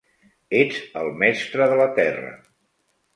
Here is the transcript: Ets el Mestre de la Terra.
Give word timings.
Ets 0.59 0.79
el 1.01 1.09
Mestre 1.23 1.67
de 1.73 1.77
la 1.81 1.85
Terra. 1.99 2.33